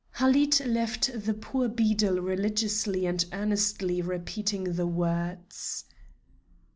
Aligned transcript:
Halid 0.13 0.65
left 0.65 1.11
the 1.13 1.33
poor 1.35 1.67
beadle 1.67 2.19
religiously 2.21 3.05
and 3.05 3.23
earnestly 3.31 4.01
repeating 4.01 4.63
the 4.63 4.87
words. 4.87 5.85